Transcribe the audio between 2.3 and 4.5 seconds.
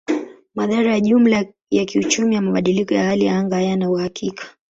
ya mabadiliko ya hali ya anga hayana uhakika.